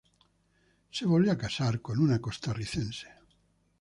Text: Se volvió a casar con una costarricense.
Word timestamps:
Se 0.89 1.05
volvió 1.05 1.31
a 1.31 1.37
casar 1.37 1.79
con 1.79 1.99
una 1.99 2.17
costarricense. 2.19 3.07